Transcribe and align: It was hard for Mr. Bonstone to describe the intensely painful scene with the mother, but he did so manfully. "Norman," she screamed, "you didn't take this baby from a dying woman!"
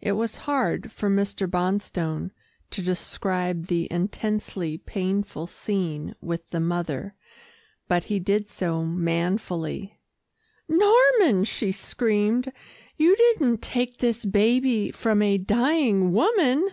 It 0.00 0.12
was 0.12 0.36
hard 0.48 0.90
for 0.90 1.10
Mr. 1.10 1.46
Bonstone 1.46 2.30
to 2.70 2.80
describe 2.80 3.66
the 3.66 3.86
intensely 3.90 4.78
painful 4.78 5.46
scene 5.46 6.14
with 6.22 6.48
the 6.48 6.58
mother, 6.58 7.14
but 7.86 8.04
he 8.04 8.18
did 8.18 8.48
so 8.48 8.82
manfully. 8.82 10.00
"Norman," 10.70 11.44
she 11.44 11.70
screamed, 11.70 12.50
"you 12.96 13.14
didn't 13.14 13.60
take 13.60 13.98
this 13.98 14.24
baby 14.24 14.90
from 14.90 15.20
a 15.20 15.36
dying 15.36 16.12
woman!" 16.12 16.66